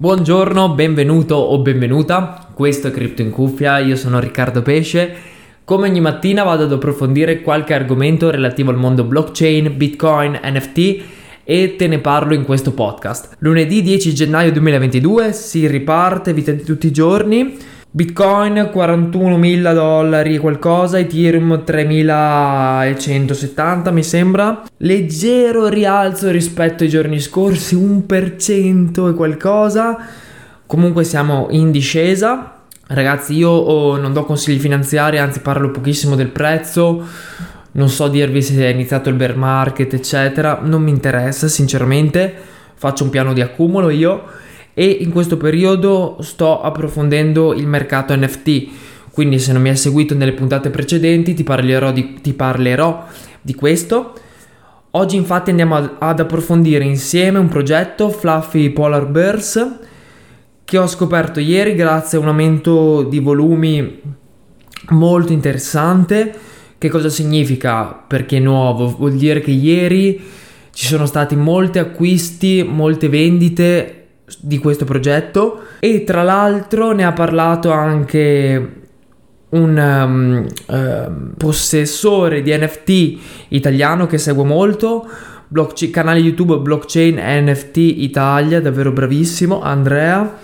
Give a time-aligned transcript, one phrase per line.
[0.00, 2.48] Buongiorno, benvenuto o benvenuta.
[2.54, 5.14] Questo è Crypto in Cuffia, io sono Riccardo Pesce.
[5.62, 11.02] Come ogni mattina vado ad approfondire qualche argomento relativo al mondo blockchain, bitcoin, NFT
[11.44, 13.36] e te ne parlo in questo podcast.
[13.40, 17.58] Lunedì 10 gennaio 2022 si riparte, vita di tutti i giorni.
[17.92, 24.62] Bitcoin 41.000 dollari qualcosa, Ethereum 3.170 mi sembra.
[24.76, 30.06] Leggero rialzo rispetto ai giorni scorsi, 1% e qualcosa.
[30.66, 32.58] Comunque siamo in discesa.
[32.86, 37.04] Ragazzi, io oh, non do consigli finanziari, anzi parlo pochissimo del prezzo.
[37.72, 40.60] Non so dirvi se è iniziato il bear market, eccetera.
[40.62, 42.32] Non mi interessa, sinceramente.
[42.76, 44.38] Faccio un piano di accumulo io
[44.74, 48.68] e in questo periodo sto approfondendo il mercato NFT.
[49.10, 53.06] Quindi se non mi hai seguito nelle puntate precedenti ti parlerò di, ti parlerò
[53.40, 54.14] di questo.
[54.92, 59.78] Oggi infatti andiamo ad, approfondire insieme un progetto Fluffy Polar Bears
[60.64, 64.00] che ho scoperto ieri grazie a un aumento di volumi
[64.88, 66.34] molto interessante.
[66.76, 67.86] Che cosa significa?
[68.06, 68.88] Perché è nuovo?
[68.88, 70.20] Vuol dire che ieri
[70.72, 73.99] ci sono stati molti acquisti, molte vendite
[74.38, 78.78] di questo progetto e tra l'altro ne ha parlato anche
[79.50, 85.08] un um, uh, possessore di NFT italiano che seguo molto,
[85.48, 90.38] blockchain, canale YouTube Blockchain NFT Italia, davvero bravissimo, Andrea.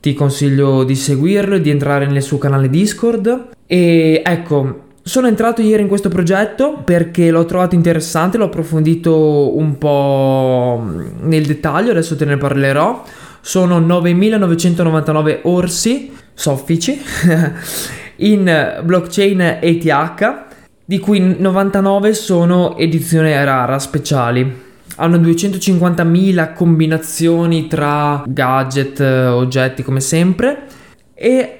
[0.00, 3.48] Ti consiglio di seguirlo e di entrare nel suo canale Discord.
[3.66, 9.78] E ecco, sono entrato ieri in questo progetto perché l'ho trovato interessante, l'ho approfondito un
[9.78, 10.84] po'
[11.22, 13.02] nel dettaglio, adesso te ne parlerò.
[13.40, 17.00] Sono 9999 orsi soffici
[18.16, 20.44] in blockchain ETH,
[20.84, 24.66] di cui 99 sono edizione rara, speciali.
[24.96, 30.66] Hanno 250.000 combinazioni tra gadget, oggetti come sempre
[31.14, 31.57] e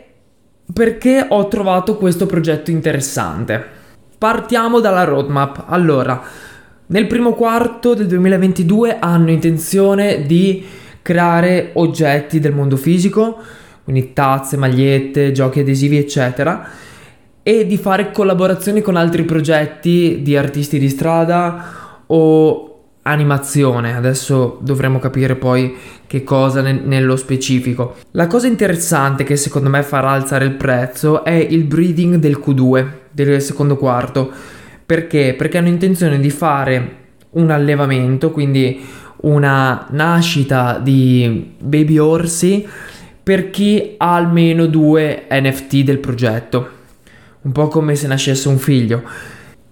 [0.72, 3.76] perché ho trovato questo progetto interessante.
[4.18, 5.64] Partiamo dalla roadmap.
[5.66, 6.22] Allora,
[6.86, 10.64] nel primo quarto del 2022 hanno intenzione di
[11.02, 13.38] creare oggetti del mondo fisico,
[13.84, 16.68] quindi tazze, magliette, giochi adesivi, eccetera,
[17.42, 22.67] e di fare collaborazioni con altri progetti di artisti di strada o
[23.08, 23.96] animazione.
[23.96, 25.76] Adesso dovremo capire poi
[26.06, 27.96] che cosa ne- nello specifico.
[28.12, 32.86] La cosa interessante che secondo me farà alzare il prezzo è il breeding del Q2
[33.10, 34.30] del secondo quarto.
[34.84, 35.34] Perché?
[35.36, 36.96] Perché hanno intenzione di fare
[37.30, 38.80] un allevamento, quindi
[39.20, 42.66] una nascita di baby orsi
[43.22, 46.76] per chi ha almeno due NFT del progetto.
[47.42, 49.02] Un po' come se nascesse un figlio.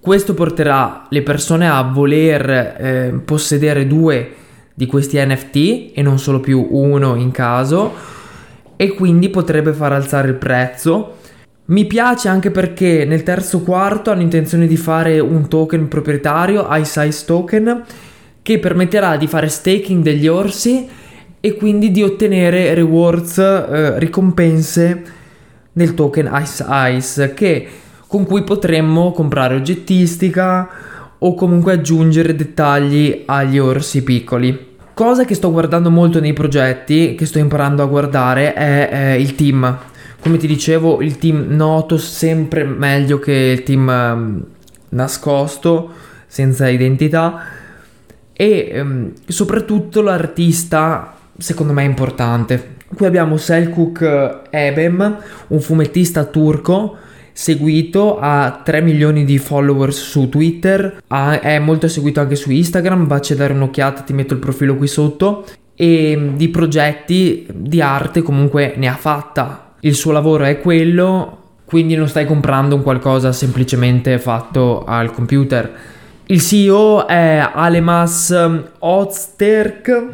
[0.06, 4.34] Questo porterà le persone a voler eh, possedere due
[4.72, 7.92] di questi NFT e non solo più uno in caso
[8.76, 11.16] e quindi potrebbe far alzare il prezzo.
[11.64, 17.24] Mi piace anche perché nel terzo quarto hanno intenzione di fare un token proprietario, Ice
[17.24, 17.84] Token,
[18.42, 20.88] che permetterà di fare staking degli orsi
[21.40, 25.02] e quindi di ottenere rewards, eh, ricompense
[25.72, 27.68] nel token Ice Ice che
[28.06, 30.68] con cui potremmo comprare oggettistica
[31.18, 34.74] o comunque aggiungere dettagli agli orsi piccoli.
[34.94, 39.34] Cosa che sto guardando molto nei progetti, che sto imparando a guardare, è, è il
[39.34, 39.78] team.
[40.20, 44.44] Come ti dicevo, il team noto sempre meglio che il team um,
[44.90, 45.90] nascosto,
[46.26, 47.40] senza identità.
[48.32, 52.76] E um, soprattutto l'artista, secondo me, è importante.
[52.94, 55.18] Qui abbiamo Selkuk Ebem,
[55.48, 56.96] un fumettista turco
[57.36, 63.06] seguito, ha 3 milioni di followers su Twitter, ha, è molto seguito anche su Instagram,
[63.06, 65.44] vacci a dare un'occhiata, ti metto il profilo qui sotto
[65.74, 69.74] e di progetti di arte comunque ne ha fatta.
[69.80, 75.70] Il suo lavoro è quello, quindi non stai comprando un qualcosa semplicemente fatto al computer.
[76.28, 78.34] Il CEO è Alemas
[78.78, 80.06] Ozterk,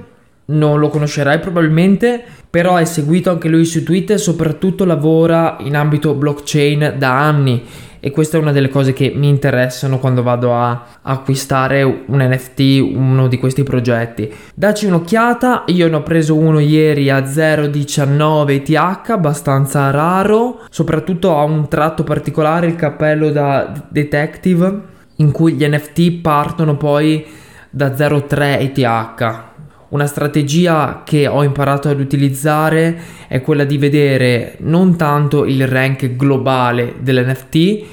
[0.46, 6.12] non lo conoscerai probabilmente, però è seguito anche lui su Twitter soprattutto lavora in ambito
[6.12, 7.62] blockchain da anni.
[7.98, 12.92] E questa è una delle cose che mi interessano quando vado a acquistare un NFT,
[12.94, 14.30] uno di questi progetti.
[14.52, 21.44] Dacci un'occhiata, io ne ho preso uno ieri a 0,19 ETH, abbastanza raro, soprattutto ha
[21.44, 24.80] un tratto particolare, il cappello da detective,
[25.16, 27.24] in cui gli NFT partono poi
[27.70, 29.50] da 0,3 ETH
[29.92, 36.16] una strategia che ho imparato ad utilizzare è quella di vedere non tanto il rank
[36.16, 37.84] globale dell'NFT,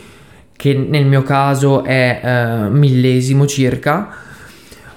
[0.56, 4.10] che nel mio caso è eh, millesimo circa,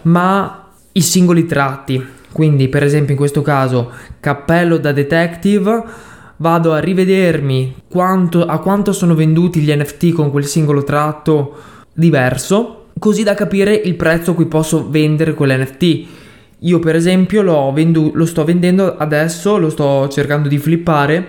[0.03, 2.21] ma i singoli tratti.
[2.33, 3.91] quindi per esempio in questo caso
[4.21, 5.83] cappello da detective,
[6.37, 11.55] vado a rivedermi quanto, a quanto sono venduti gli NFT con quel singolo tratto
[11.93, 16.21] diverso, così da capire il prezzo a cui posso vendere quell'NFT.
[16.62, 21.29] Io per esempio lo, vendu- lo sto vendendo adesso, lo sto cercando di flippare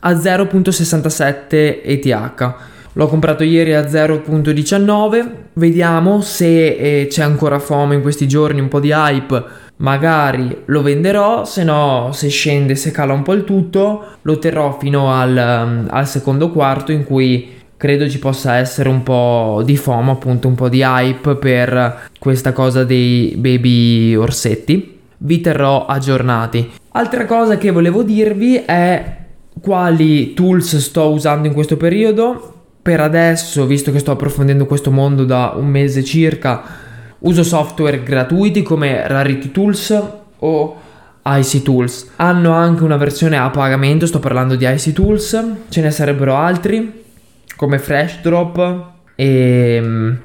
[0.00, 2.54] a 0.67 ETH.
[2.96, 8.68] L'ho comprato ieri a 0.19, vediamo se eh, c'è ancora FOMO in questi giorni, un
[8.68, 13.44] po' di hype magari lo venderò, se no se scende, se cala un po' il
[13.44, 18.88] tutto, lo terrò fino al, um, al secondo quarto in cui credo ci possa essere
[18.88, 24.98] un po' di FOMO, appunto un po' di hype per questa cosa dei baby orsetti.
[25.18, 26.70] Vi terrò aggiornati.
[26.92, 29.16] Altra cosa che volevo dirvi è
[29.60, 32.62] quali tools sto usando in questo periodo.
[32.80, 36.62] Per adesso, visto che sto approfondendo questo mondo da un mese circa,
[37.18, 40.02] Uso software gratuiti come Rarity Tools
[40.38, 40.80] o
[41.24, 42.12] IC Tools.
[42.16, 47.02] Hanno anche una versione a pagamento, sto parlando di IC Tools, ce ne sarebbero altri
[47.56, 48.82] come Frashdrop
[49.14, 50.18] e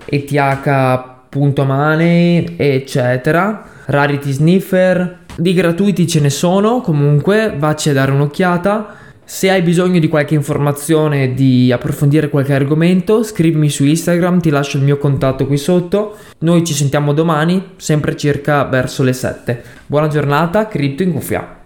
[1.30, 3.64] ETH.money eccetera.
[3.86, 5.18] Rarity Sniffer.
[5.36, 8.96] Di gratuiti ce ne sono, comunque vacci a dare un'occhiata.
[9.24, 14.78] Se hai bisogno di qualche informazione, di approfondire qualche argomento, scrivimi su Instagram, ti lascio
[14.78, 16.18] il mio contatto qui sotto.
[16.40, 19.64] Noi ci sentiamo domani, sempre circa verso le 7.
[19.86, 21.59] Buona giornata, cripto in cuffia.